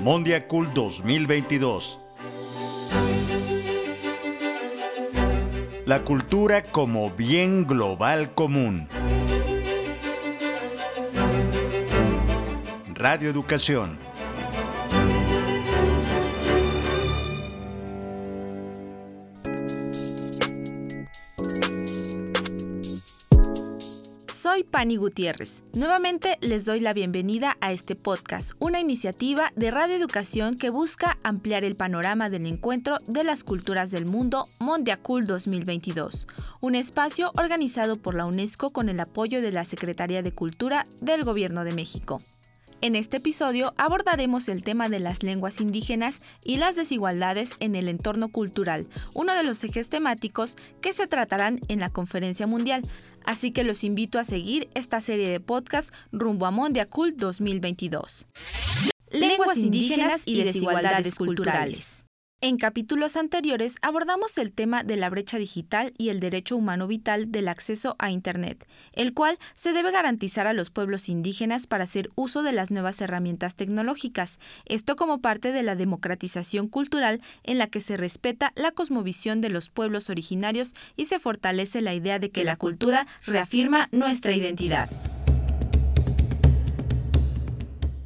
Mondiacul 0.00 0.72
2022. 0.72 1.98
La 5.86 6.04
cultura 6.04 6.62
como 6.62 7.10
bien 7.10 7.66
global 7.66 8.32
común. 8.32 8.88
Radio 12.94 13.28
Educación. 13.28 14.07
Soy 24.40 24.62
Pani 24.62 24.94
Gutiérrez. 24.94 25.64
Nuevamente 25.74 26.38
les 26.40 26.64
doy 26.64 26.78
la 26.78 26.92
bienvenida 26.92 27.56
a 27.60 27.72
este 27.72 27.96
podcast, 27.96 28.52
una 28.60 28.78
iniciativa 28.78 29.52
de 29.56 29.72
Radio 29.72 29.96
Educación 29.96 30.54
que 30.54 30.70
busca 30.70 31.16
ampliar 31.24 31.64
el 31.64 31.74
panorama 31.74 32.30
del 32.30 32.46
encuentro 32.46 32.98
de 33.08 33.24
las 33.24 33.42
culturas 33.42 33.90
del 33.90 34.06
mundo 34.06 34.44
Mondiacul 34.60 35.26
2022, 35.26 36.28
un 36.60 36.76
espacio 36.76 37.32
organizado 37.34 37.96
por 37.96 38.14
la 38.14 38.26
UNESCO 38.26 38.70
con 38.70 38.88
el 38.88 39.00
apoyo 39.00 39.42
de 39.42 39.50
la 39.50 39.64
Secretaría 39.64 40.22
de 40.22 40.30
Cultura 40.30 40.84
del 41.00 41.24
Gobierno 41.24 41.64
de 41.64 41.72
México. 41.72 42.20
En 42.80 42.94
este 42.94 43.16
episodio 43.16 43.74
abordaremos 43.76 44.48
el 44.48 44.62
tema 44.62 44.88
de 44.88 45.00
las 45.00 45.24
lenguas 45.24 45.60
indígenas 45.60 46.20
y 46.44 46.58
las 46.58 46.76
desigualdades 46.76 47.50
en 47.58 47.74
el 47.74 47.88
entorno 47.88 48.28
cultural, 48.28 48.86
uno 49.14 49.34
de 49.34 49.42
los 49.42 49.64
ejes 49.64 49.88
temáticos 49.88 50.56
que 50.80 50.92
se 50.92 51.08
tratarán 51.08 51.58
en 51.66 51.80
la 51.80 51.90
conferencia 51.90 52.46
mundial. 52.46 52.82
Así 53.24 53.50
que 53.50 53.64
los 53.64 53.82
invito 53.82 54.20
a 54.20 54.24
seguir 54.24 54.68
esta 54.74 55.00
serie 55.00 55.28
de 55.28 55.40
podcast 55.40 55.92
rumbo 56.12 56.46
a 56.46 56.52
Mondiacult 56.52 57.16
2022. 57.16 58.26
Lenguas 59.10 59.56
indígenas 59.58 60.22
y 60.24 60.44
desigualdades 60.44 61.16
culturales. 61.16 62.04
En 62.40 62.56
capítulos 62.56 63.16
anteriores 63.16 63.78
abordamos 63.82 64.38
el 64.38 64.52
tema 64.52 64.84
de 64.84 64.94
la 64.94 65.10
brecha 65.10 65.38
digital 65.38 65.92
y 65.98 66.10
el 66.10 66.20
derecho 66.20 66.56
humano 66.56 66.86
vital 66.86 67.32
del 67.32 67.48
acceso 67.48 67.96
a 67.98 68.12
Internet, 68.12 68.64
el 68.92 69.12
cual 69.12 69.40
se 69.54 69.72
debe 69.72 69.90
garantizar 69.90 70.46
a 70.46 70.52
los 70.52 70.70
pueblos 70.70 71.08
indígenas 71.08 71.66
para 71.66 71.82
hacer 71.82 72.10
uso 72.14 72.44
de 72.44 72.52
las 72.52 72.70
nuevas 72.70 73.00
herramientas 73.00 73.56
tecnológicas, 73.56 74.38
esto 74.66 74.94
como 74.94 75.20
parte 75.20 75.50
de 75.50 75.64
la 75.64 75.74
democratización 75.74 76.68
cultural 76.68 77.20
en 77.42 77.58
la 77.58 77.66
que 77.66 77.80
se 77.80 77.96
respeta 77.96 78.52
la 78.54 78.70
cosmovisión 78.70 79.40
de 79.40 79.50
los 79.50 79.68
pueblos 79.68 80.08
originarios 80.08 80.74
y 80.94 81.06
se 81.06 81.18
fortalece 81.18 81.80
la 81.80 81.94
idea 81.94 82.20
de 82.20 82.30
que 82.30 82.44
la 82.44 82.54
cultura 82.54 83.08
reafirma 83.26 83.88
nuestra 83.90 84.32
identidad. 84.32 84.88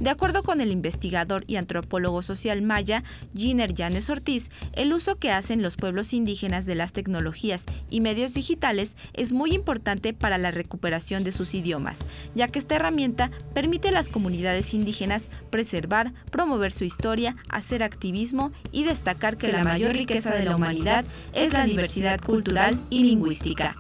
De 0.03 0.11
acuerdo 0.11 0.43
con 0.43 0.61
el 0.61 0.73
investigador 0.73 1.45
y 1.47 1.55
antropólogo 1.55 2.23
social 2.23 2.61
maya 2.61 3.05
Giner 3.37 3.73
Llanes 3.73 4.11
Ortiz, 4.11 4.51
el 4.73 4.93
uso 4.93 5.15
que 5.15 5.31
hacen 5.31 5.63
los 5.63 5.77
pueblos 5.77 6.13
indígenas 6.13 6.67
de 6.67 6.75
las 6.75 6.93
tecnologías 6.93 7.67
y 7.89 8.01
medios 8.01 8.35
digitales 8.35 8.97
es 9.13 9.31
muy 9.31 9.53
importante 9.53 10.13
para 10.13 10.39
la 10.39 10.51
recuperación 10.51 11.23
de 11.23 11.31
sus 11.31 11.55
idiomas, 11.55 12.05
ya 12.35 12.49
que 12.49 12.59
esta 12.59 12.75
herramienta 12.75 13.31
permite 13.55 13.91
a 13.91 13.93
las 13.93 14.09
comunidades 14.09 14.75
indígenas 14.75 15.31
preservar, 15.51 16.13
promover 16.33 16.73
su 16.73 16.83
historia, 16.83 17.37
hacer 17.49 17.85
activismo 17.85 18.51
y 18.73 18.83
destacar 18.83 19.37
que 19.37 19.53
la 19.53 19.63
mayor 19.63 19.93
riqueza 19.93 20.35
de 20.35 20.47
la 20.47 20.57
humanidad 20.57 21.05
es 21.33 21.53
la 21.53 21.65
diversidad 21.65 22.21
cultural 22.21 22.77
y 22.91 23.05
lingüística. 23.05 23.77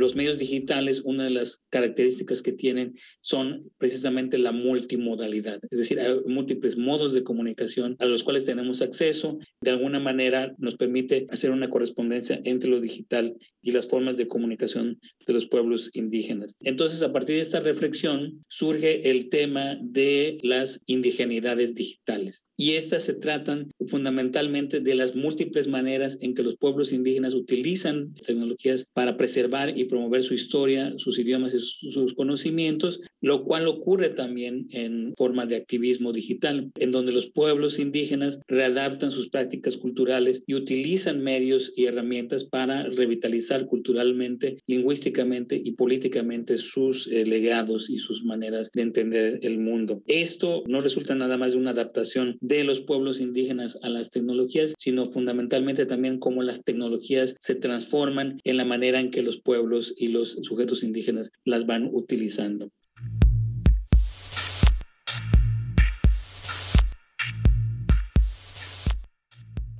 Los 0.00 0.16
medios 0.16 0.38
digitales, 0.38 1.02
una 1.04 1.24
de 1.24 1.30
las 1.30 1.62
características 1.68 2.40
que 2.40 2.52
tienen 2.52 2.94
son 3.20 3.60
precisamente 3.76 4.38
la 4.38 4.50
multimodalidad, 4.50 5.60
es 5.70 5.78
decir, 5.78 6.00
hay 6.00 6.20
múltiples 6.26 6.78
modos 6.78 7.12
de 7.12 7.22
comunicación 7.22 7.96
a 7.98 8.06
los 8.06 8.24
cuales 8.24 8.46
tenemos 8.46 8.80
acceso. 8.80 9.38
De 9.60 9.72
alguna 9.72 10.00
manera 10.00 10.54
nos 10.56 10.76
permite 10.76 11.26
hacer 11.28 11.50
una 11.50 11.68
correspondencia 11.68 12.40
entre 12.44 12.70
lo 12.70 12.80
digital 12.80 13.36
y 13.60 13.72
las 13.72 13.88
formas 13.88 14.16
de 14.16 14.26
comunicación 14.26 14.98
de 15.26 15.32
los 15.34 15.46
pueblos 15.46 15.90
indígenas. 15.92 16.54
Entonces, 16.60 17.02
a 17.02 17.12
partir 17.12 17.36
de 17.36 17.42
esta 17.42 17.60
reflexión 17.60 18.42
surge 18.48 19.10
el 19.10 19.28
tema 19.28 19.76
de 19.82 20.38
las 20.42 20.82
indigenidades 20.86 21.74
digitales. 21.74 22.48
Y 22.56 22.72
estas 22.72 23.04
se 23.04 23.14
tratan 23.14 23.70
fundamentalmente 23.86 24.80
de 24.80 24.94
las 24.94 25.14
múltiples 25.14 25.68
maneras 25.68 26.16
en 26.22 26.34
que 26.34 26.42
los 26.42 26.56
pueblos 26.56 26.90
indígenas 26.94 27.34
utilizan 27.34 28.14
tecnologías 28.14 28.86
para 28.94 29.18
preservar 29.18 29.78
y 29.78 29.89
promover 29.90 30.22
su 30.22 30.34
historia, 30.34 30.94
sus 30.96 31.18
idiomas 31.18 31.54
y 31.54 31.60
sus 31.60 32.14
conocimientos, 32.14 33.00
lo 33.20 33.44
cual 33.44 33.66
ocurre 33.66 34.08
también 34.08 34.68
en 34.70 35.12
forma 35.16 35.46
de 35.46 35.56
activismo 35.56 36.12
digital, 36.12 36.70
en 36.76 36.92
donde 36.92 37.12
los 37.12 37.26
pueblos 37.26 37.78
indígenas 37.78 38.40
readaptan 38.48 39.10
sus 39.10 39.28
prácticas 39.28 39.76
culturales 39.76 40.42
y 40.46 40.54
utilizan 40.54 41.22
medios 41.22 41.72
y 41.76 41.84
herramientas 41.86 42.44
para 42.44 42.84
revitalizar 42.84 43.66
culturalmente, 43.66 44.58
lingüísticamente 44.66 45.60
y 45.62 45.72
políticamente 45.72 46.56
sus 46.56 47.06
eh, 47.08 47.26
legados 47.26 47.90
y 47.90 47.98
sus 47.98 48.24
maneras 48.24 48.70
de 48.72 48.82
entender 48.82 49.40
el 49.42 49.58
mundo. 49.58 50.02
Esto 50.06 50.62
no 50.66 50.80
resulta 50.80 51.14
nada 51.14 51.36
más 51.36 51.52
de 51.52 51.58
una 51.58 51.70
adaptación 51.70 52.38
de 52.40 52.64
los 52.64 52.80
pueblos 52.80 53.20
indígenas 53.20 53.78
a 53.82 53.90
las 53.90 54.10
tecnologías, 54.10 54.74
sino 54.78 55.06
fundamentalmente 55.06 55.86
también 55.86 56.18
cómo 56.18 56.42
las 56.42 56.64
tecnologías 56.64 57.36
se 57.40 57.54
transforman 57.54 58.40
en 58.44 58.56
la 58.56 58.64
manera 58.64 59.00
en 59.00 59.10
que 59.10 59.22
los 59.22 59.40
pueblos 59.40 59.79
y 59.96 60.08
los 60.08 60.38
sujetos 60.42 60.82
indígenas 60.82 61.30
las 61.44 61.66
van 61.66 61.88
utilizando. 61.92 62.70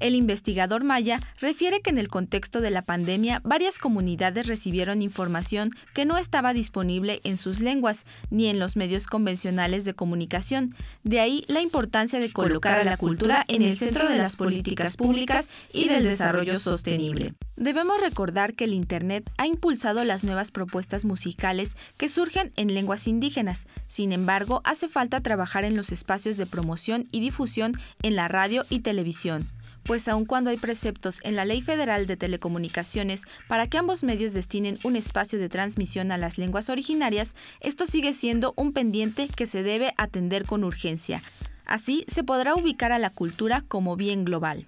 El 0.01 0.15
investigador 0.15 0.83
Maya 0.83 1.21
refiere 1.41 1.83
que 1.83 1.91
en 1.91 1.99
el 1.99 2.09
contexto 2.09 2.63
de 2.63 2.71
la 2.71 2.83
pandemia 2.83 3.43
varias 3.45 3.79
comunidades 3.79 4.47
recibieron 4.47 5.03
información 5.03 5.71
que 5.93 6.07
no 6.07 6.17
estaba 6.17 6.55
disponible 6.55 7.21
en 7.23 7.37
sus 7.37 7.61
lenguas 7.61 8.07
ni 8.31 8.47
en 8.47 8.59
los 8.59 8.77
medios 8.77 9.07
convencionales 9.07 9.85
de 9.85 9.93
comunicación. 9.93 10.75
De 11.05 11.21
ahí 11.21 11.45
la 11.49 11.61
importancia 11.61 12.19
de 12.19 12.33
colocar 12.33 12.79
a 12.79 12.85
la 12.85 12.97
cultura 12.97 13.45
en 13.49 13.61
el 13.61 13.77
centro 13.77 14.09
de 14.09 14.17
las 14.17 14.37
políticas 14.37 14.97
públicas 14.97 15.51
y 15.71 15.89
del 15.89 16.05
desarrollo 16.05 16.57
sostenible. 16.59 17.35
Debemos 17.57 18.01
recordar 18.01 18.55
que 18.55 18.65
el 18.65 18.73
Internet 18.73 19.31
ha 19.37 19.47
impulsado 19.47 20.03
las 20.05 20.25
nuevas 20.25 20.51
propuestas 20.51 21.05
musicales 21.05 21.77
que 21.99 22.09
surgen 22.09 22.53
en 22.57 22.73
lenguas 22.73 23.07
indígenas. 23.07 23.67
Sin 23.87 24.13
embargo, 24.13 24.63
hace 24.65 24.89
falta 24.89 25.21
trabajar 25.21 25.65
en 25.65 25.77
los 25.77 25.93
espacios 25.93 26.39
de 26.39 26.47
promoción 26.47 27.07
y 27.13 27.21
difusión 27.21 27.75
en 28.03 28.17
la 28.17 28.29
radio 28.29 28.65
y 28.71 28.81
televisión 28.81 29.51
pues 29.85 30.09
aun 30.09 30.25
cuando 30.25 30.51
hay 30.51 30.57
preceptos 30.57 31.21
en 31.23 31.37
la 31.37 31.45
Ley 31.45 31.63
Federal 31.63 32.07
de 32.07 32.17
Telecomunicaciones 32.17 33.23
para 33.49 33.67
que 33.67 33.79
ambos 33.79 34.05
medios 34.05 34.35
destinen 34.35 34.79
un 34.85 34.97
espacio 34.97 35.39
de 35.39 35.49
transmisión 35.49 36.13
a 36.13 36.19
las 36.19 36.39
lenguas 36.39 36.71
originarias, 36.71 37.35
esto 37.61 37.87
sigue 37.87 38.15
siendo 38.15 38.55
un 38.57 38.73
pendiente 38.73 39.29
que 39.29 39.47
se 39.47 39.63
debe 39.63 39.93
atender 39.97 40.47
con 40.47 40.65
urgencia. 40.65 41.23
Así 41.67 42.05
se 42.09 42.25
podrá 42.25 42.55
ubicar 42.55 42.93
a 42.93 42.99
la 42.99 43.11
cultura 43.11 43.63
como 43.69 43.97
bien 43.97 44.25
global. 44.25 44.65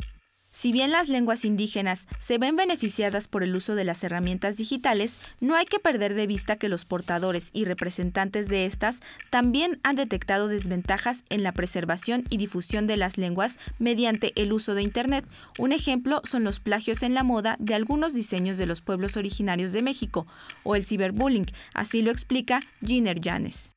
Si 0.53 0.71
bien 0.71 0.93
las 0.93 1.09
lenguas 1.09 1.47
indígenas 1.47 2.07
se 2.19 2.37
ven 2.37 2.57
beneficiadas 2.57 3.27
por 3.27 3.43
el 3.43 3.57
uso 3.57 3.75
de 3.75 3.85
las 3.85 4.05
herramientas 4.05 4.59
digitales, 4.59 5.17
no 5.41 5.55
hay 5.55 5.65
que 5.65 5.79
perder 5.79 6.13
de 6.13 6.27
vista 6.27 6.57
que 6.57 6.69
los 6.69 6.85
portadores 6.85 7.49
y 7.55 7.65
representantes 7.65 8.49
de 8.49 8.67
estas 8.67 9.01
también 9.31 9.81
han 9.83 9.97
detectado 9.97 10.49
desventajas 10.49 11.25
en 11.31 11.43
la 11.43 11.53
preservación 11.53 12.25
y 12.29 12.37
difusión 12.37 12.87
de 12.87 12.99
las 12.99 13.17
lenguas 13.17 13.57
mediante 13.79 14.33
el 14.37 14.53
uso 14.53 14.75
de 14.75 14.83
Internet. 14.83 15.25
Un 15.59 15.73
ejemplo 15.73 16.21
son 16.25 16.45
los 16.45 16.61
plagios 16.61 17.03
en 17.03 17.15
la 17.15 17.23
moda 17.23 17.57
de 17.59 17.75
algunos 17.75 18.13
diseños 18.13 18.59
de 18.59 18.67
los 18.67 18.83
pueblos 18.83 19.17
originarios 19.17 19.73
de 19.73 19.83
México 19.83 20.27
o 20.65 20.77
el 20.77 20.85
ciberbullying, 20.85 21.47
así 21.73 22.03
lo 22.03 22.11
explica 22.11 22.61
Giner 22.85 23.19
Llanes. 23.21 23.71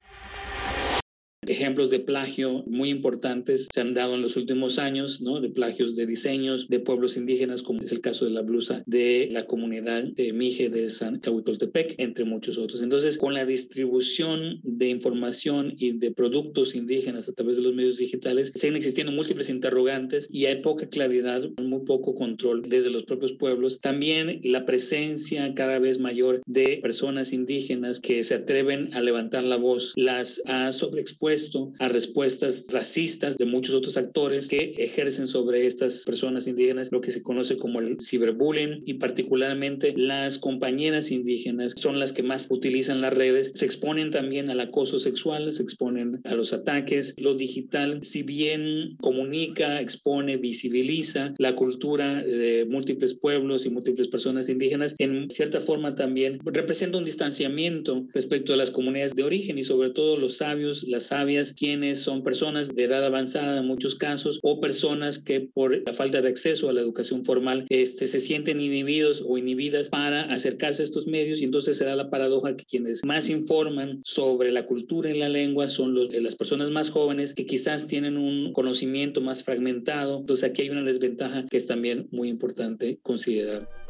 Ejemplos 1.48 1.90
de 1.90 2.00
plagio 2.00 2.64
muy 2.66 2.90
importantes 2.90 3.68
se 3.72 3.82
han 3.82 3.94
dado 3.94 4.16
en 4.16 4.22
los 4.22 4.36
últimos 4.36 4.80
años, 4.80 5.22
¿no? 5.22 5.42
De 5.42 5.50
plagios 5.50 5.96
de 5.96 6.06
diseños 6.06 6.68
de 6.70 6.80
pueblos 6.80 7.18
indígenas, 7.18 7.62
como 7.62 7.82
es 7.82 7.92
el 7.92 8.02
caso 8.02 8.26
de 8.26 8.32
la 8.32 8.42
blusa 8.42 8.82
de 8.86 9.30
la 9.32 9.46
comunidad 9.46 10.04
de 10.04 10.34
Mije 10.34 10.70
de 10.70 10.90
San 10.90 11.20
Cahuitoltepec, 11.20 11.96
entre 11.98 12.26
muchos 12.26 12.58
otros. 12.58 12.82
Entonces, 12.82 13.18
con 13.18 13.34
la 13.34 13.46
distribución 13.46 14.60
de 14.64 14.90
información 14.90 15.74
y 15.78 15.92
de 15.92 16.12
productos 16.12 16.76
indígenas 16.76 17.30
a 17.30 17.34
través 17.34 17.58
de 17.58 17.64
los 17.64 17.76
medios 17.76 17.98
digitales, 17.98 18.52
siguen 18.56 18.76
existiendo 18.76 19.12
múltiples 19.12 19.50
interrogantes 19.50 20.28
y 20.32 20.46
hay 20.46 20.62
poca 20.62 20.88
claridad, 20.88 21.48
muy 21.62 21.86
poco 21.86 22.16
control 22.16 22.64
desde 22.68 22.90
los 22.90 23.04
propios 23.04 23.34
pueblos. 23.34 23.80
También 23.82 24.40
la 24.44 24.66
presencia 24.66 25.54
cada 25.54 25.80
vez 25.80 26.00
mayor 26.00 26.42
de 26.48 26.80
personas 26.82 27.34
indígenas 27.34 28.00
que 28.00 28.24
se 28.24 28.36
atreven 28.36 28.94
a 28.94 29.02
levantar 29.02 29.44
la 29.44 29.58
voz, 29.58 29.94
las 29.96 30.42
ha 30.46 30.72
sobreexpuesto 30.72 31.35
expuesto 31.36 31.74
a 31.80 31.88
respuestas 31.88 32.68
racistas 32.72 33.38
de 33.38 33.46
muchos 33.46 33.76
otros 33.76 33.98
actores 33.98 34.48
que 34.48 34.74
ejercen 34.78 35.28
sobre 35.28 35.66
estas 35.66 36.04
personas 36.04 36.48
indígenas 36.48 36.92
lo 36.92 37.02
que 37.02 37.12
se 37.12 37.22
conoce 37.22 37.58
como 37.58 37.80
el 37.80 37.98
ciberbullying 38.00 38.84
y 38.86 38.96
particularmente 38.96 39.94
las 39.98 40.38
compañeras 40.38 41.12
indígenas 41.12 41.74
son 41.78 42.00
las 42.00 42.14
que 42.14 42.24
más 42.24 42.48
utilizan 42.50 43.02
las 43.02 43.14
redes, 43.14 43.52
se 43.56 43.66
exponen 43.66 44.12
también 44.12 44.50
al 44.50 44.60
acoso 44.60 45.00
sexual, 45.00 45.52
se 45.52 45.64
exponen 45.64 46.22
a 46.24 46.36
los 46.36 46.54
ataques. 46.54 47.14
Lo 47.18 47.36
digital, 47.36 48.00
si 48.04 48.24
bien 48.24 48.96
comunica, 49.02 49.82
expone, 49.82 50.38
visibiliza 50.38 51.34
la 51.38 51.56
cultura 51.56 52.24
de 52.24 52.66
múltiples 52.66 53.14
pueblos 53.14 53.66
y 53.66 53.70
múltiples 53.70 54.08
personas 54.08 54.50
indígenas, 54.50 54.96
en 55.00 55.30
cierta 55.30 55.60
forma 55.60 55.96
también 55.96 56.40
representa 56.46 56.98
un 56.98 57.06
distanciamiento 57.06 58.06
respecto 58.14 58.54
a 58.54 58.58
las 58.58 58.72
comunidades 58.72 59.14
de 59.16 59.24
origen 59.24 59.58
y 59.58 59.64
sobre 59.64 59.90
todo 59.90 60.18
los 60.18 60.38
sabios, 60.38 60.84
las 60.84 61.08
sabias, 61.08 61.25
quienes 61.58 62.00
son 62.00 62.24
personas 62.24 62.76
de 62.76 62.84
edad 62.84 63.04
avanzada 63.04 63.60
en 63.60 63.68
muchos 63.68 63.96
casos 63.96 64.40
o 64.44 64.60
personas 64.60 65.20
que 65.20 65.42
por 65.42 65.76
la 65.86 65.94
falta 65.94 66.22
de 66.22 66.28
acceso 66.28 66.70
a 66.70 66.74
la 66.74 66.82
educación 66.82 67.26
formal 67.26 67.66
este, 67.70 68.08
se 68.08 68.20
sienten 68.20 68.62
inhibidos 68.62 69.24
o 69.26 69.38
inhibidas 69.38 69.90
para 69.90 70.22
acercarse 70.24 70.84
a 70.84 70.86
estos 70.86 71.08
medios 71.08 71.42
y 71.42 71.46
entonces 71.46 71.78
se 71.78 71.86
da 71.86 71.96
la 71.96 72.10
paradoja 72.10 72.56
que 72.56 72.66
quienes 72.66 73.04
más 73.04 73.30
informan 73.30 74.02
sobre 74.04 74.52
la 74.52 74.66
cultura 74.66 75.10
y 75.10 75.20
la 75.20 75.30
lengua 75.30 75.68
son 75.68 75.96
los, 75.96 76.14
las 76.14 76.36
personas 76.36 76.70
más 76.72 76.90
jóvenes 76.92 77.34
que 77.34 77.46
quizás 77.46 77.88
tienen 77.88 78.18
un 78.18 78.54
conocimiento 78.54 79.22
más 79.22 79.44
fragmentado. 79.44 80.20
Entonces 80.20 80.50
aquí 80.50 80.64
hay 80.64 80.70
una 80.70 80.84
desventaja 80.84 81.46
que 81.50 81.58
es 81.58 81.66
también 81.66 82.08
muy 82.12 82.30
importante 82.30 83.00
considerar. 83.02 83.85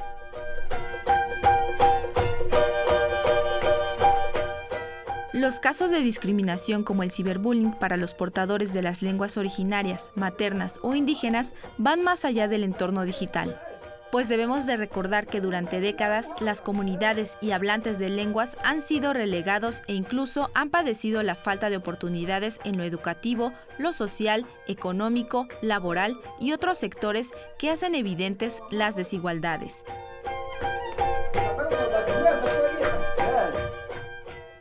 Los 5.35 5.59
casos 5.59 5.91
de 5.91 5.99
discriminación 5.99 6.85
como 6.85 7.03
el 7.03 7.11
ciberbullying 7.11 7.73
para 7.73 7.97
los 7.97 8.13
portadores 8.13 8.71
de 8.71 8.81
las 8.81 9.01
lenguas 9.01 9.35
originarias, 9.35 10.13
maternas 10.15 10.79
o 10.81 10.95
indígenas 10.95 11.53
van 11.77 12.03
más 12.03 12.23
allá 12.23 12.47
del 12.47 12.63
entorno 12.63 13.03
digital 13.03 13.59
pues 14.15 14.29
debemos 14.29 14.65
de 14.65 14.77
recordar 14.77 15.27
que 15.27 15.41
durante 15.41 15.81
décadas 15.81 16.29
las 16.39 16.61
comunidades 16.61 17.37
y 17.41 17.51
hablantes 17.51 17.99
de 17.99 18.07
lenguas 18.07 18.55
han 18.63 18.81
sido 18.81 19.11
relegados 19.11 19.83
e 19.87 19.93
incluso 19.93 20.49
han 20.53 20.69
padecido 20.69 21.21
la 21.21 21.35
falta 21.35 21.69
de 21.69 21.75
oportunidades 21.75 22.61
en 22.63 22.77
lo 22.77 22.85
educativo, 22.85 23.51
lo 23.77 23.91
social, 23.91 24.45
económico, 24.67 25.49
laboral 25.61 26.17
y 26.39 26.53
otros 26.53 26.77
sectores 26.77 27.33
que 27.59 27.71
hacen 27.71 27.93
evidentes 27.93 28.63
las 28.71 28.95
desigualdades. 28.95 29.83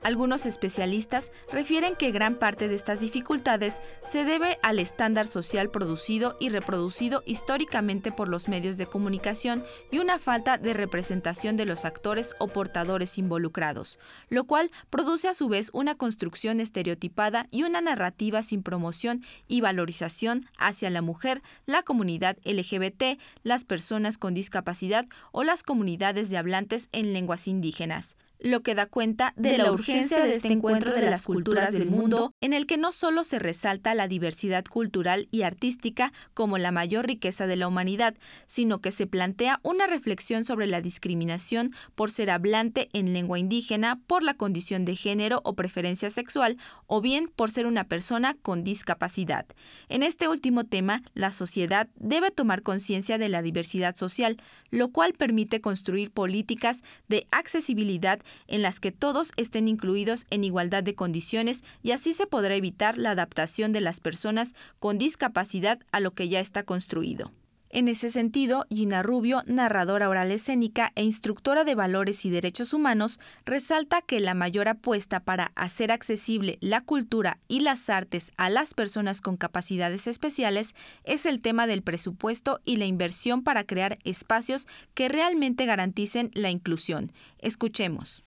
Algunos 0.04 0.44
especialistas 0.44 1.32
refieren 1.50 1.96
que 1.96 2.10
gran 2.10 2.38
parte 2.38 2.68
de 2.68 2.74
estas 2.74 3.00
dificultades 3.00 3.80
se 4.06 4.26
debe 4.26 4.58
al 4.62 4.78
estándar 4.78 5.26
social 5.26 5.70
producido 5.70 6.36
y 6.38 6.50
reproducido 6.50 7.22
históricamente 7.24 8.12
por 8.12 8.28
los 8.28 8.46
medios 8.46 8.76
de 8.76 8.84
comunicación 8.84 9.64
y 9.90 10.00
una 10.00 10.18
falta 10.18 10.58
de 10.58 10.74
representación 10.74 11.56
de 11.56 11.64
los 11.64 11.86
actores 11.86 12.34
o 12.38 12.48
portadores 12.48 13.16
involucrados, 13.16 13.98
lo 14.28 14.44
cual 14.44 14.70
produce 14.90 15.28
a 15.28 15.34
su 15.34 15.48
vez 15.48 15.70
una 15.72 15.94
construcción 15.94 16.60
estereotipada 16.60 17.46
y 17.50 17.62
una 17.62 17.80
narrativa 17.80 18.42
sin 18.42 18.62
promoción 18.62 19.24
y 19.48 19.62
valorización 19.62 20.44
hacia 20.58 20.90
la 20.90 21.00
mujer, 21.00 21.40
la 21.64 21.82
comunidad 21.82 22.36
LGBT, 22.44 23.18
las 23.42 23.64
personas 23.64 24.18
con 24.18 24.34
discapacidad 24.34 25.06
o 25.32 25.44
las 25.44 25.62
comunidades 25.62 26.28
de 26.28 26.36
hablantes 26.36 26.90
en 26.92 27.14
lenguas 27.14 27.48
indígenas 27.48 28.18
lo 28.40 28.62
que 28.62 28.74
da 28.74 28.86
cuenta 28.86 29.32
de, 29.36 29.56
la 29.58 29.72
urgencia 29.72 30.22
de 30.22 30.34
este 30.34 30.52
encuentro 30.52 30.92
de 30.92 31.02
las 31.02 31.24
culturas 31.24 31.72
del 31.72 31.90
mundo, 31.90 32.32
en 32.40 32.52
el 32.52 32.66
que 32.66 32.76
no 32.76 32.92
solo 32.92 33.24
se 33.24 33.38
resalta 33.38 33.94
la 33.94 34.08
diversidad 34.08 34.64
cultural 34.64 35.28
y 35.30 35.42
artística 35.42 36.12
como 36.34 36.58
la 36.58 36.72
mayor 36.72 37.06
riqueza 37.06 37.46
de 37.46 37.56
la 37.56 37.68
humanidad, 37.68 38.14
sino 38.46 38.80
que 38.80 38.92
se 38.92 39.06
plantea 39.06 39.60
una 39.62 39.86
reflexión 39.86 40.44
sobre 40.44 40.66
la 40.66 40.80
discriminación 40.80 41.72
por 41.94 42.10
ser 42.10 42.30
hablante 42.30 42.88
en 42.92 43.12
lengua 43.12 43.38
indígena, 43.38 44.00
por 44.06 44.22
la 44.22 44.34
condición 44.34 44.84
de 44.84 44.96
género 44.96 45.40
o 45.44 45.54
preferencia 45.54 46.10
sexual, 46.10 46.58
o 46.86 47.00
bien 47.00 47.30
por 47.34 47.50
ser 47.50 47.66
una 47.66 47.84
persona 47.84 48.34
con 48.42 48.64
discapacidad. 48.64 49.46
En 49.88 50.02
este 50.02 50.28
último 50.28 50.64
tema, 50.64 51.02
la 51.14 51.30
sociedad 51.30 51.88
debe 51.96 52.30
tomar 52.30 52.62
conciencia 52.62 53.18
de 53.18 53.28
la 53.28 53.42
diversidad 53.42 53.96
social, 53.96 54.36
lo 54.70 54.90
cual 54.90 55.12
permite 55.14 55.60
construir 55.60 56.10
políticas 56.10 56.82
de 57.08 57.26
accesibilidad 57.30 58.20
en 58.46 58.62
las 58.62 58.80
que 58.80 58.92
todos 58.92 59.32
estén 59.36 59.68
incluidos 59.68 60.26
en 60.30 60.44
igualdad 60.44 60.82
de 60.82 60.94
condiciones 60.94 61.64
y 61.82 61.92
así 61.92 62.14
se 62.14 62.26
podrá 62.26 62.54
evitar 62.54 62.98
la 62.98 63.10
adaptación 63.10 63.72
de 63.72 63.80
las 63.80 64.00
personas 64.00 64.54
con 64.80 64.98
discapacidad 64.98 65.80
a 65.92 66.00
lo 66.00 66.12
que 66.12 66.28
ya 66.28 66.40
está 66.40 66.62
construido. 66.62 67.30
En 67.74 67.88
ese 67.88 68.08
sentido, 68.08 68.66
Gina 68.70 69.02
Rubio, 69.02 69.42
narradora 69.46 70.08
oral 70.08 70.30
escénica 70.30 70.92
e 70.94 71.02
instructora 71.02 71.64
de 71.64 71.74
valores 71.74 72.24
y 72.24 72.30
derechos 72.30 72.72
humanos, 72.72 73.18
resalta 73.44 74.00
que 74.00 74.20
la 74.20 74.32
mayor 74.34 74.68
apuesta 74.68 75.18
para 75.18 75.50
hacer 75.56 75.90
accesible 75.90 76.56
la 76.60 76.82
cultura 76.82 77.40
y 77.48 77.60
las 77.60 77.90
artes 77.90 78.30
a 78.36 78.48
las 78.48 78.74
personas 78.74 79.20
con 79.20 79.36
capacidades 79.36 80.06
especiales 80.06 80.76
es 81.02 81.26
el 81.26 81.40
tema 81.40 81.66
del 81.66 81.82
presupuesto 81.82 82.60
y 82.64 82.76
la 82.76 82.84
inversión 82.84 83.42
para 83.42 83.64
crear 83.64 83.98
espacios 84.04 84.68
que 84.94 85.08
realmente 85.08 85.66
garanticen 85.66 86.30
la 86.32 86.50
inclusión. 86.50 87.10
Escuchemos 87.40 88.22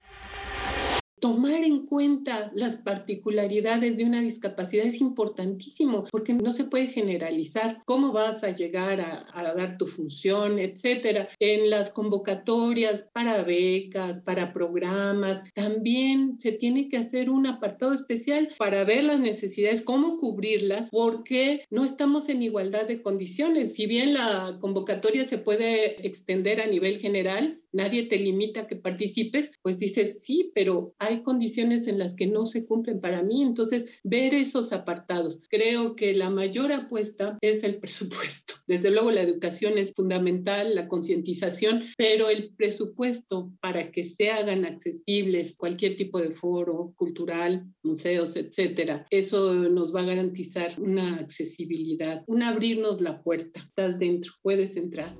tomar 1.24 1.64
en 1.64 1.86
cuenta 1.86 2.52
las 2.54 2.76
particularidades 2.76 3.96
de 3.96 4.04
una 4.04 4.20
discapacidad 4.20 4.84
es 4.84 5.00
importantísimo 5.00 6.04
porque 6.10 6.34
no 6.34 6.52
se 6.52 6.64
puede 6.64 6.88
generalizar 6.88 7.78
cómo 7.86 8.12
vas 8.12 8.44
a 8.44 8.54
llegar 8.54 9.00
a, 9.00 9.54
dar 9.54 9.78
tu 9.78 9.86
función, 9.86 10.58
etcétera. 10.58 11.30
En 11.38 11.70
las 11.70 11.88
convocatorias 11.88 13.08
para 13.14 13.42
becas, 13.42 14.20
para 14.20 14.52
programas, 14.52 15.42
también 15.54 16.38
se 16.38 16.52
tiene 16.52 16.90
que 16.90 16.98
hacer 16.98 17.30
un 17.30 17.46
apartado 17.46 17.94
especial 17.94 18.50
para 18.58 18.84
ver 18.84 19.04
las 19.04 19.18
necesidades, 19.18 19.80
cómo 19.80 20.18
cubrirlas, 20.18 20.90
porque 20.90 21.64
no 21.70 21.86
estamos 21.86 22.28
en 22.28 22.42
igualdad 22.42 22.86
de 22.86 23.00
condiciones. 23.00 23.72
Si 23.72 23.86
bien 23.86 24.12
la 24.12 24.58
convocatoria 24.60 25.26
se 25.26 25.38
puede 25.38 26.06
extender 26.06 26.60
a 26.60 26.66
nivel 26.66 26.98
general, 26.98 27.62
nadie 27.74 28.04
te 28.04 28.18
limita 28.18 28.60
a 28.60 28.66
que 28.66 28.76
participes, 28.76 29.52
pues 29.62 29.78
dices, 29.78 30.18
sí, 30.22 30.52
pero 30.54 30.94
hay 30.98 31.13
condiciones 31.22 31.86
en 31.86 31.98
las 31.98 32.14
que 32.14 32.26
no 32.26 32.46
se 32.46 32.66
cumplen 32.66 33.00
para 33.00 33.22
mí. 33.22 33.42
Entonces, 33.42 33.86
ver 34.02 34.34
esos 34.34 34.72
apartados. 34.72 35.42
Creo 35.48 35.96
que 35.96 36.14
la 36.14 36.30
mayor 36.30 36.72
apuesta 36.72 37.38
es 37.40 37.64
el 37.64 37.76
presupuesto. 37.76 38.54
Desde 38.66 38.90
luego, 38.90 39.10
la 39.10 39.22
educación 39.22 39.78
es 39.78 39.92
fundamental, 39.92 40.74
la 40.74 40.88
concientización, 40.88 41.84
pero 41.96 42.30
el 42.30 42.54
presupuesto 42.54 43.52
para 43.60 43.90
que 43.90 44.04
se 44.04 44.30
hagan 44.30 44.64
accesibles 44.64 45.56
cualquier 45.56 45.94
tipo 45.94 46.20
de 46.20 46.30
foro 46.30 46.94
cultural, 46.96 47.66
museos, 47.82 48.36
etcétera, 48.36 49.06
eso 49.10 49.54
nos 49.54 49.94
va 49.94 50.00
a 50.00 50.06
garantizar 50.06 50.74
una 50.78 51.16
accesibilidad, 51.16 52.24
un 52.26 52.42
abrirnos 52.42 53.00
la 53.00 53.22
puerta. 53.22 53.60
Estás 53.60 53.98
dentro, 53.98 54.32
puedes 54.42 54.76
entrar. 54.76 55.14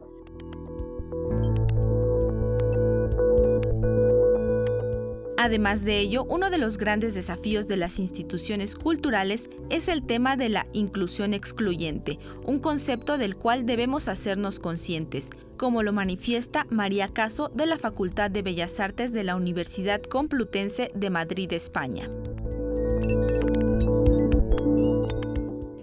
Además 5.44 5.84
de 5.84 6.00
ello, 6.00 6.24
uno 6.24 6.48
de 6.48 6.56
los 6.56 6.78
grandes 6.78 7.14
desafíos 7.14 7.68
de 7.68 7.76
las 7.76 7.98
instituciones 7.98 8.74
culturales 8.74 9.50
es 9.68 9.88
el 9.88 10.02
tema 10.02 10.38
de 10.38 10.48
la 10.48 10.66
inclusión 10.72 11.34
excluyente, 11.34 12.18
un 12.46 12.60
concepto 12.60 13.18
del 13.18 13.36
cual 13.36 13.66
debemos 13.66 14.08
hacernos 14.08 14.58
conscientes, 14.58 15.28
como 15.58 15.82
lo 15.82 15.92
manifiesta 15.92 16.66
María 16.70 17.08
Caso 17.08 17.50
de 17.54 17.66
la 17.66 17.76
Facultad 17.76 18.30
de 18.30 18.40
Bellas 18.40 18.80
Artes 18.80 19.12
de 19.12 19.22
la 19.22 19.36
Universidad 19.36 20.00
Complutense 20.00 20.90
de 20.94 21.10
Madrid, 21.10 21.52
España. 21.52 22.08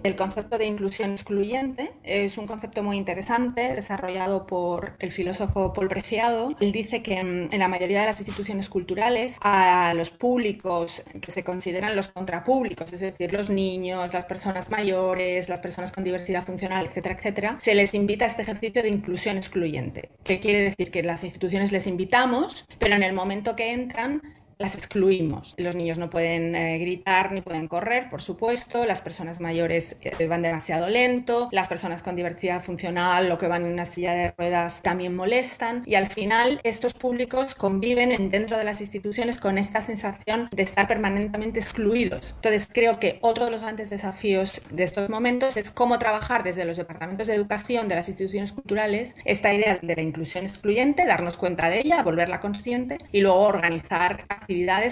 El 0.02 0.16
concepto 0.16 0.58
de 0.58 0.66
inclusión 0.66 1.12
excluyente 1.12 1.92
es 2.02 2.36
un 2.36 2.48
concepto 2.48 2.82
muy 2.82 2.96
interesante 2.96 3.72
desarrollado 3.74 4.48
por 4.48 4.96
el 4.98 5.12
filósofo 5.12 5.72
Paul 5.72 5.86
Preciado. 5.86 6.56
Él 6.58 6.72
dice 6.72 7.02
que 7.02 7.18
en, 7.20 7.48
la 7.56 7.68
mayoría 7.68 8.00
de 8.00 8.06
las 8.06 8.18
instituciones 8.18 8.68
culturales 8.68 9.38
a 9.42 9.94
los 9.94 10.10
públicos 10.10 11.04
que 11.20 11.30
se 11.30 11.44
consideran 11.44 11.94
los 11.94 12.08
contrapúblicos, 12.08 12.92
es 12.92 12.98
decir, 12.98 13.32
los 13.32 13.48
niños, 13.48 14.12
las 14.12 14.24
personas 14.24 14.70
mayores, 14.70 15.48
las 15.48 15.60
personas 15.60 15.92
con 15.92 16.02
diversidad 16.02 16.42
funcional, 16.42 16.86
etcétera, 16.86 17.14
etcétera, 17.14 17.56
se 17.60 17.74
les 17.76 17.94
invita 17.94 18.24
a 18.24 18.28
este 18.28 18.42
ejercicio 18.42 18.82
de 18.82 18.88
inclusión 18.88 19.36
excluyente. 19.36 20.10
¿Qué 20.24 20.40
quiere 20.40 20.62
decir? 20.62 20.90
Que 20.90 21.04
las 21.04 21.22
instituciones 21.22 21.70
les 21.70 21.86
invitamos, 21.86 22.66
pero 22.80 22.96
en 22.96 23.04
el 23.04 23.12
momento 23.12 23.54
que 23.54 23.72
entran 23.72 24.20
las 24.58 24.74
excluimos. 24.74 25.54
Los 25.58 25.76
niños 25.76 25.98
no 25.98 26.10
pueden 26.10 26.54
eh, 26.54 26.78
gritar 26.78 27.32
ni 27.32 27.40
pueden 27.40 27.68
correr, 27.68 28.10
por 28.10 28.22
supuesto, 28.22 28.84
las 28.86 29.00
personas 29.00 29.40
mayores 29.40 29.98
eh, 30.02 30.26
van 30.26 30.42
demasiado 30.42 30.88
lento, 30.88 31.48
las 31.52 31.68
personas 31.68 32.02
con 32.02 32.16
diversidad 32.16 32.62
funcional 32.62 33.30
o 33.30 33.38
que 33.38 33.48
van 33.48 33.64
en 33.64 33.72
una 33.72 33.84
silla 33.84 34.14
de 34.14 34.32
ruedas 34.36 34.82
también 34.82 35.14
molestan 35.14 35.82
y 35.86 35.94
al 35.94 36.08
final 36.08 36.60
estos 36.62 36.94
públicos 36.94 37.54
conviven 37.54 38.30
dentro 38.30 38.58
de 38.58 38.64
las 38.64 38.80
instituciones 38.80 39.38
con 39.38 39.58
esta 39.58 39.82
sensación 39.82 40.48
de 40.50 40.62
estar 40.62 40.88
permanentemente 40.88 41.60
excluidos. 41.60 42.32
Entonces 42.36 42.68
creo 42.72 42.98
que 42.98 43.18
otro 43.22 43.44
de 43.44 43.50
los 43.50 43.62
grandes 43.62 43.90
desafíos 43.90 44.62
de 44.70 44.84
estos 44.84 45.08
momentos 45.08 45.56
es 45.56 45.70
cómo 45.70 45.98
trabajar 45.98 46.42
desde 46.42 46.64
los 46.64 46.76
departamentos 46.76 47.26
de 47.26 47.34
educación 47.34 47.88
de 47.88 47.94
las 47.94 48.08
instituciones 48.08 48.52
culturales 48.52 49.14
esta 49.24 49.52
idea 49.52 49.78
de 49.80 49.96
la 49.96 50.02
inclusión 50.02 50.44
excluyente, 50.44 51.06
darnos 51.06 51.36
cuenta 51.36 51.68
de 51.68 51.80
ella, 51.80 52.02
volverla 52.02 52.40
consciente 52.40 52.98
y 53.12 53.20
luego 53.20 53.40
organizar 53.40 54.24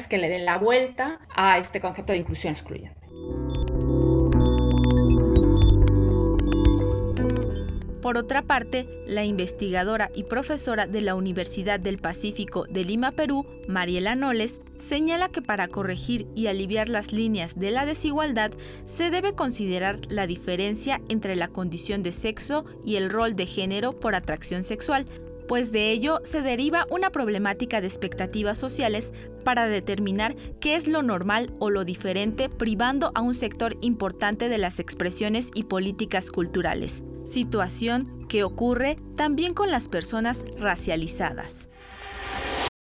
que 0.09 0.19
le 0.19 0.29
den 0.29 0.45
la 0.45 0.59
vuelta 0.59 1.21
a 1.35 1.59
este 1.59 1.81
concepto 1.81 2.13
de 2.13 2.19
inclusión 2.19 2.53
excluyente. 2.53 3.01
Por 8.03 8.17
otra 8.17 8.43
parte, 8.43 8.89
la 9.07 9.25
investigadora 9.25 10.11
y 10.15 10.25
profesora 10.25 10.87
de 10.87 11.03
la 11.03 11.15
Universidad 11.15 11.79
del 11.79 11.99
Pacífico 11.99 12.65
de 12.69 12.85
Lima, 12.85 13.13
Perú, 13.13 13.47
Mariela 13.69 14.15
Noles, 14.15 14.61
señala 14.79 15.29
que 15.29 15.43
para 15.43 15.69
corregir 15.69 16.27
y 16.35 16.47
aliviar 16.47 16.89
las 16.89 17.13
líneas 17.13 17.59
de 17.59 17.71
la 17.71 17.85
desigualdad 17.85 18.53
se 18.87 19.11
debe 19.11 19.35
considerar 19.35 20.01
la 20.09 20.27
diferencia 20.27 21.01
entre 21.11 21.37
la 21.37 21.49
condición 21.49 22.03
de 22.03 22.13
sexo 22.13 22.65
y 22.85 22.97
el 22.97 23.11
rol 23.11 23.37
de 23.37 23.47
género 23.47 23.93
por 23.93 24.15
atracción 24.15 24.65
sexual, 24.65 25.07
pues 25.51 25.73
de 25.73 25.91
ello 25.91 26.21
se 26.23 26.43
deriva 26.43 26.87
una 26.91 27.11
problemática 27.11 27.81
de 27.81 27.89
expectativas 27.89 28.57
sociales 28.57 29.13
para 29.43 29.67
determinar 29.67 30.37
qué 30.61 30.77
es 30.77 30.87
lo 30.87 31.03
normal 31.03 31.53
o 31.59 31.71
lo 31.71 31.85
diferente, 31.85 32.49
privando 32.49 33.11
a 33.17 33.21
un 33.21 33.35
sector 33.35 33.77
importante 33.81 34.49
de 34.49 34.59
las 34.59 34.79
expresiones 34.79 35.51
y 35.53 35.65
políticas 35.65 36.31
culturales, 36.31 37.03
situación 37.25 38.29
que 38.29 38.45
ocurre 38.45 38.97
también 39.17 39.53
con 39.53 39.73
las 39.73 39.89
personas 39.89 40.45
racializadas. 40.57 41.69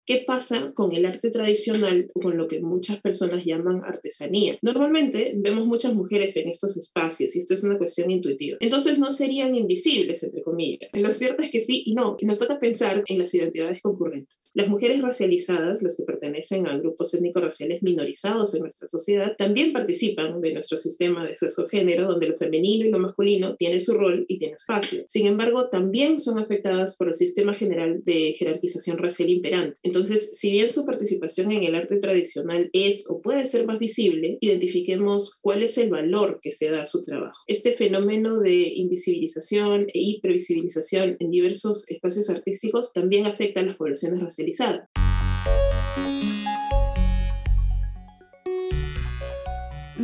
¿Qué 0.06 0.22
pasa 0.24 0.72
con 0.72 0.94
el 0.94 1.04
arte 1.04 1.30
tradicional 1.30 2.08
o 2.14 2.20
con 2.20 2.36
lo 2.36 2.46
que 2.46 2.60
muchas 2.60 3.00
personas 3.00 3.44
llaman 3.44 3.82
artesanía? 3.84 4.56
Normalmente 4.62 5.34
vemos 5.36 5.66
muchas 5.66 5.94
mujeres 5.94 6.36
en 6.36 6.48
estos 6.48 6.76
espacios 6.76 7.34
y 7.34 7.40
esto 7.40 7.54
es 7.54 7.64
una 7.64 7.76
cuestión 7.76 8.12
intuitiva. 8.12 8.56
Entonces 8.60 9.00
no 9.00 9.10
serían 9.10 9.56
invisibles, 9.56 10.22
entre 10.22 10.42
comillas. 10.42 10.90
Lo 10.92 11.10
cierto 11.10 11.42
es 11.42 11.50
que 11.50 11.60
sí 11.60 11.82
y 11.86 11.94
no. 11.94 12.16
Nos 12.22 12.38
toca 12.38 12.60
pensar 12.60 13.02
en 13.08 13.18
las 13.18 13.34
identidades 13.34 13.82
concurrentes. 13.82 14.38
Las 14.54 14.68
mujeres 14.68 15.02
racializadas, 15.02 15.82
las 15.82 15.96
que 15.96 16.04
pertenecen 16.04 16.68
a 16.68 16.78
grupos 16.78 17.12
étnico-raciales 17.12 17.82
minorizados 17.82 18.54
en 18.54 18.62
nuestra 18.62 18.86
sociedad, 18.86 19.34
también 19.36 19.72
participan 19.72 20.40
de 20.40 20.54
nuestro 20.54 20.78
sistema 20.78 21.26
de 21.26 21.36
sexo-género, 21.36 22.06
donde 22.06 22.28
lo 22.28 22.36
femenino 22.36 22.86
y 22.86 22.90
lo 22.90 23.00
masculino 23.00 23.56
tiene 23.56 23.80
su 23.80 23.94
rol 23.94 24.24
y 24.28 24.38
tiene 24.38 24.54
espacio. 24.54 25.04
Sin 25.08 25.26
embargo, 25.26 25.68
también 25.68 26.20
son 26.20 26.38
afectadas 26.38 26.96
por 26.96 27.08
el 27.08 27.14
sistema 27.14 27.54
general 27.54 28.02
de 28.04 28.34
jerarquización 28.38 28.98
racial 28.98 29.30
imperante. 29.30 29.80
Entonces, 29.82 29.95
si 30.04 30.50
bien 30.50 30.70
su 30.70 30.84
participación 30.84 31.52
en 31.52 31.64
el 31.64 31.74
arte 31.74 31.96
tradicional 31.96 32.70
es 32.72 33.06
o 33.08 33.20
puede 33.20 33.46
ser 33.46 33.66
más 33.66 33.78
visible, 33.78 34.38
identifiquemos 34.40 35.38
cuál 35.40 35.62
es 35.62 35.78
el 35.78 35.90
valor 35.90 36.40
que 36.42 36.52
se 36.52 36.70
da 36.70 36.82
a 36.82 36.86
su 36.86 37.02
trabajo. 37.02 37.38
Este 37.46 37.72
fenómeno 37.72 38.40
de 38.40 38.72
invisibilización 38.74 39.86
e 39.92 39.98
hipervisibilización 40.00 41.16
en 41.20 41.30
diversos 41.30 41.88
espacios 41.88 42.30
artísticos 42.30 42.92
también 42.92 43.26
afecta 43.26 43.60
a 43.60 43.64
las 43.64 43.76
poblaciones 43.76 44.20
racializadas. 44.20 44.88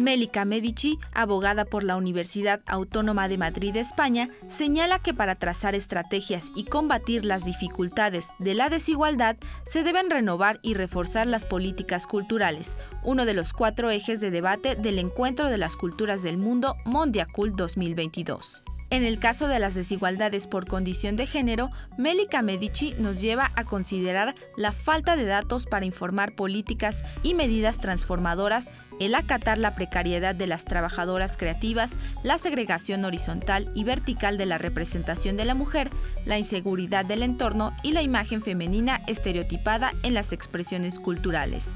Mélica 0.03 0.45
Medici, 0.45 0.99
abogada 1.15 1.65
por 1.65 1.85
la 1.85 1.97
Universidad 1.97 2.61
Autónoma 2.67 3.29
de 3.29 3.39
Madrid, 3.39 3.77
España, 3.77 4.29
señala 4.49 4.99
que 4.99 5.15
para 5.15 5.37
trazar 5.37 5.75
estrategias 5.75 6.51
y 6.55 6.65
combatir 6.65 7.25
las 7.25 7.45
dificultades 7.45 8.29
de 8.39 8.55
la 8.55 8.69
desigualdad 8.69 9.37
se 9.65 9.83
deben 9.83 10.11
renovar 10.11 10.59
y 10.63 10.75
reforzar 10.75 11.27
las 11.27 11.45
políticas 11.45 12.07
culturales, 12.07 12.77
uno 13.05 13.25
de 13.25 13.35
los 13.35 13.53
cuatro 13.53 13.91
ejes 13.91 14.21
de 14.21 14.31
debate 14.31 14.75
del 14.75 14.99
Encuentro 14.99 15.49
de 15.49 15.59
las 15.59 15.77
Culturas 15.77 16.23
del 16.23 16.37
Mundo 16.37 16.77
Mondiacult 16.85 17.55
2022. 17.55 18.63
En 18.93 19.05
el 19.05 19.19
caso 19.19 19.49
de 19.49 19.59
las 19.59 19.73
desigualdades 19.73 20.47
por 20.47 20.67
condición 20.67 21.17
de 21.17 21.27
género, 21.27 21.71
Mélica 21.97 22.43
Medici 22.43 22.95
nos 22.99 23.23
lleva 23.23 23.51
a 23.57 23.65
considerar 23.65 24.35
la 24.55 24.71
falta 24.73 25.17
de 25.17 25.25
datos 25.25 25.65
para 25.65 25.87
informar 25.87 26.35
políticas 26.35 27.03
y 27.23 27.33
medidas 27.33 27.79
transformadoras 27.79 28.69
el 29.01 29.15
acatar 29.15 29.57
la 29.57 29.75
precariedad 29.75 30.35
de 30.35 30.47
las 30.47 30.67
trabajadoras 30.67 31.39
creativas, 31.39 31.95
la 32.23 32.37
segregación 32.37 33.07
horizontal 33.07 33.67
y 33.75 33.85
vertical 33.85 34.37
de 34.37 34.45
la 34.45 34.59
representación 34.59 35.39
de 35.39 35.47
la 35.47 35.55
mujer, 35.55 35.91
la 36.27 36.39
inseguridad 36.39 37.07
del 37.07 37.23
entorno 37.23 37.75
y 37.83 37.93
la 37.93 38.03
imagen 38.03 38.43
femenina 38.43 39.01
estereotipada 39.07 39.95
en 40.03 40.13
las 40.13 40.35
expresiones 40.35 40.99
culturales. 40.99 41.71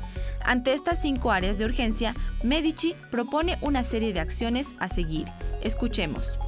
Ante 0.45 0.75
estas 0.75 1.01
cinco 1.01 1.33
áreas 1.33 1.57
de 1.57 1.65
urgencia, 1.65 2.15
Medici 2.43 2.95
propone 3.11 3.57
una 3.63 3.85
serie 3.85 4.13
de 4.13 4.21
acciones 4.21 4.75
a 4.79 4.91
seguir. 4.91 5.25
Escuchemos. 5.65 6.39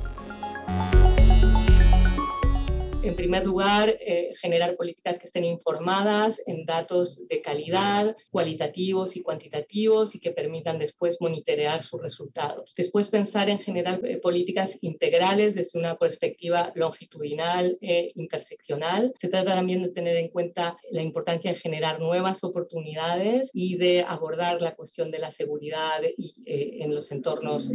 En 3.08 3.16
primer 3.16 3.46
lugar, 3.46 3.96
eh, 4.00 4.34
generar 4.38 4.76
políticas 4.76 5.18
que 5.18 5.24
estén 5.24 5.44
informadas 5.44 6.42
en 6.46 6.66
datos 6.66 7.26
de 7.26 7.40
calidad, 7.40 8.14
cualitativos 8.30 9.16
y 9.16 9.22
cuantitativos 9.22 10.14
y 10.14 10.20
que 10.20 10.32
permitan 10.32 10.78
después 10.78 11.16
monitorear 11.18 11.82
sus 11.82 12.02
resultados. 12.02 12.74
Después, 12.76 13.08
pensar 13.08 13.48
en 13.48 13.60
generar 13.60 13.98
eh, 14.04 14.18
políticas 14.18 14.76
integrales 14.82 15.54
desde 15.54 15.78
una 15.78 15.96
perspectiva 15.96 16.70
longitudinal 16.74 17.78
e 17.80 18.12
interseccional. 18.14 19.14
Se 19.16 19.28
trata 19.28 19.54
también 19.54 19.82
de 19.82 19.88
tener 19.88 20.18
en 20.18 20.28
cuenta 20.28 20.76
la 20.90 21.00
importancia 21.00 21.50
de 21.50 21.58
generar 21.58 22.00
nuevas 22.00 22.44
oportunidades 22.44 23.52
y 23.54 23.76
de 23.76 24.04
abordar 24.06 24.60
la 24.60 24.74
cuestión 24.76 25.10
de 25.10 25.18
la 25.18 25.32
seguridad 25.32 26.02
y, 26.18 26.34
eh, 26.44 26.84
en 26.84 26.94
los 26.94 27.10
entornos 27.10 27.70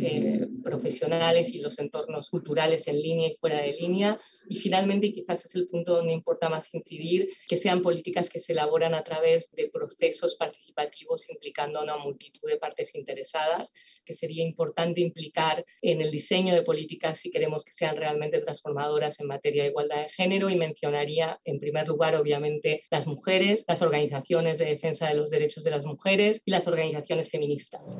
profesionales 0.64 1.56
y 1.56 1.60
los 1.60 1.80
entornos 1.80 2.30
culturales 2.30 2.88
en 2.88 3.02
línea 3.02 3.30
y 3.30 3.36
fuera 3.38 3.60
de 3.60 3.74
línea. 3.74 4.20
Y 4.48 4.58
finalmente, 4.58 5.23
quizás 5.24 5.46
es 5.46 5.56
el 5.56 5.68
punto 5.68 5.96
donde 5.96 6.14
importa 6.14 6.50
más 6.50 6.70
incidir, 6.74 7.30
que 7.48 7.58
sean 7.58 7.82
políticas 7.82 8.30
que 8.30 8.40
se 8.40 8.54
elaboran 8.54 8.94
a 8.94 9.04
través 9.04 9.52
de 9.52 9.70
procesos 9.70 10.36
participativos 10.36 11.30
implicando 11.30 11.80
a 11.80 11.84
una 11.84 11.98
multitud 11.98 12.50
de 12.50 12.58
partes 12.58 12.96
interesadas, 12.96 13.74
que 14.06 14.14
sería 14.14 14.44
importante 14.44 15.02
implicar 15.02 15.66
en 15.82 16.02
el 16.02 16.12
diseño 16.12 16.54
de 16.54 16.64
políticas 16.64 17.20
si 17.20 17.32
queremos 17.32 17.64
que 17.64 17.72
sean 17.72 17.96
realmente 17.96 18.40
transformadoras 18.40 19.20
en 19.20 19.28
materia 19.28 19.64
de 19.64 19.70
igualdad 19.70 20.04
de 20.04 20.10
género 20.10 20.50
y 20.50 20.56
mencionaría 20.56 21.40
en 21.46 21.60
primer 21.60 21.88
lugar 21.88 22.16
obviamente 22.16 22.84
las 22.92 23.08
mujeres, 23.08 23.66
las 23.68 23.82
organizaciones 23.82 24.58
de 24.58 24.66
defensa 24.66 25.08
de 25.08 25.16
los 25.16 25.30
derechos 25.30 25.64
de 25.64 25.72
las 25.72 25.86
mujeres 25.86 26.42
y 26.46 26.52
las 26.52 26.68
organizaciones 26.68 27.30
feministas. 27.30 27.96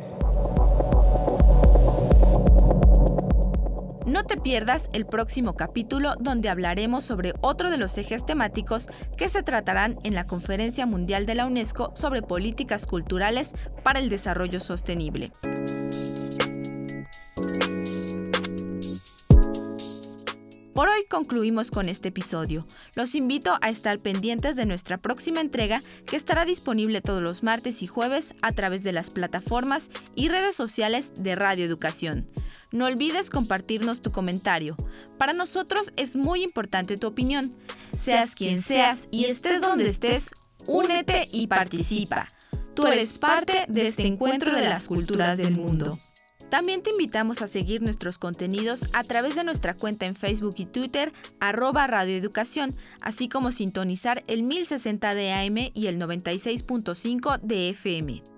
No 4.06 4.24
te 4.24 4.36
pierdas 4.36 4.90
el 4.92 5.06
próximo 5.06 5.56
capítulo 5.56 6.16
donde 6.20 6.50
hablaremos 6.50 7.06
sobre 7.06 7.34
otro 7.42 7.72
de 7.72 7.78
los 7.78 7.98
ejes 7.98 8.26
temáticos 8.26 8.88
que 9.18 9.30
se 9.30 9.44
tratarán 9.44 9.98
en 10.04 10.14
la 10.14 10.28
Conferencia 10.28 10.86
Mundial 10.86 11.26
de 11.26 11.36
la 11.36 11.46
UNESCO 11.46 11.94
sobre 11.96 12.22
Políticas 12.22 12.86
Culturales 12.86 13.52
para 13.82 14.00
el 14.00 14.10
Desarrollo 14.10 14.60
Sostenible. 14.60 15.32
Por 20.74 20.90
hoy 20.90 21.06
concluimos 21.10 21.72
con 21.72 21.88
este 21.88 22.10
episodio. 22.10 22.66
Los 22.96 23.16
invito 23.16 23.58
a 23.62 23.70
estar 23.70 24.00
pendientes 24.00 24.58
de 24.58 24.66
nuestra 24.66 24.98
próxima 24.98 25.40
entrega 25.40 25.82
que 26.08 26.18
estará 26.18 26.44
disponible 26.44 27.00
todos 27.00 27.22
los 27.22 27.42
martes 27.42 27.82
y 27.84 27.88
jueves 27.88 28.34
a 28.42 28.52
través 28.52 28.84
de 28.84 28.92
las 28.92 29.12
plataformas 29.12 29.90
y 30.14 30.28
redes 30.28 30.56
sociales 30.58 31.14
de 31.16 31.36
Radio 31.36 31.64
Educación. 31.64 32.28
No 32.74 32.88
olvides 32.88 33.30
compartirnos 33.30 34.02
tu 34.02 34.12
comentario. 34.12 34.76
Para 35.20 35.34
nosotros 35.34 35.94
es 35.96 36.16
muy 36.16 36.42
importante 36.42 36.98
tu 36.98 37.06
opinión. 37.06 37.56
Seas 37.96 38.34
quien 38.34 38.64
seas 38.64 39.08
y 39.12 39.26
estés 39.26 39.62
donde 39.62 39.88
estés, 39.88 40.32
únete 40.66 41.30
y 41.32 41.46
participa. 41.46 42.28
Tú 42.74 42.88
eres 42.88 43.20
parte 43.20 43.66
de 43.68 43.88
este 43.88 44.08
encuentro 44.08 44.56
de 44.56 44.68
las 44.68 44.88
culturas 44.88 45.38
del 45.38 45.56
mundo. 45.56 46.00
También 46.50 46.82
te 46.82 46.90
invitamos 46.90 47.44
a 47.44 47.48
seguir 47.48 47.84
nuestros 47.84 48.18
contenidos 48.18 48.90
a 48.94 49.04
través 49.04 49.36
de 49.36 49.44
nuestra 49.44 49.76
cuenta 49.76 50.08
en 50.08 50.16
Facebook 50.16 50.56
y 50.58 50.66
Twitter, 50.66 51.14
arroba 51.40 51.86
radioeducación, 51.86 52.74
así 53.02 53.30
como 53.30 53.52
sintonizar 53.52 54.24
el 54.26 54.42
1060 54.42 55.14
de 55.14 55.32
AM 55.32 55.58
y 55.76 55.86
el 55.86 56.00
96.5 56.00 57.40
de 57.40 57.70
FM. 57.70 58.33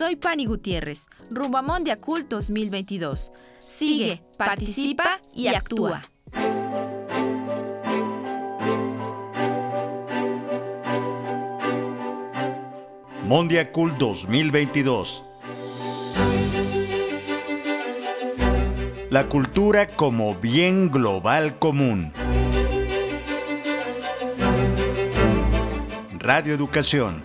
Soy 0.00 0.16
Pani 0.16 0.46
Gutiérrez, 0.46 1.04
Rubamondia 1.30 2.00
Cult 2.00 2.26
2022. 2.30 3.32
Sigue, 3.58 4.22
participa 4.38 5.18
y 5.34 5.48
actúa. 5.48 6.00
Mondia 13.26 13.70
Cult 13.72 13.98
2022. 13.98 15.22
La 19.10 19.28
cultura 19.28 19.94
como 19.96 20.34
bien 20.34 20.90
global 20.90 21.58
común. 21.58 22.14
Radio 26.18 26.54
Educación 26.54 27.22